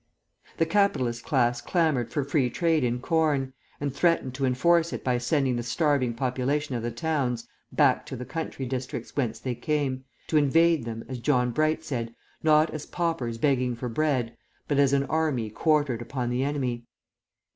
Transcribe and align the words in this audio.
The 0.57 0.65
capitalist 0.65 1.23
class 1.23 1.61
clamoured 1.61 2.09
for 2.09 2.23
Free 2.23 2.49
Trade 2.49 2.83
in 2.83 3.01
corn, 3.01 3.53
and 3.79 3.93
threatened 3.93 4.33
to 4.33 4.45
enforce 4.47 4.91
it 4.93 5.03
by 5.03 5.19
sending 5.19 5.57
the 5.57 5.61
starving 5.61 6.15
population 6.15 6.73
of 6.73 6.81
the 6.81 6.89
towns 6.89 7.47
back 7.71 8.07
to 8.07 8.15
the 8.15 8.25
country 8.25 8.65
districts 8.65 9.15
whence 9.15 9.37
they 9.39 9.53
came, 9.53 10.03
to 10.25 10.37
invade 10.37 10.85
them, 10.85 11.03
as 11.07 11.19
John 11.19 11.51
Bright 11.51 11.83
said, 11.83 12.15
not 12.41 12.71
as 12.71 12.87
paupers 12.87 13.37
begging 13.37 13.75
for 13.75 13.89
bread, 13.89 14.35
but 14.67 14.79
as 14.79 14.91
an 14.91 15.03
army 15.03 15.51
quartered 15.51 16.01
upon 16.01 16.31
the 16.31 16.43
enemy. 16.43 16.87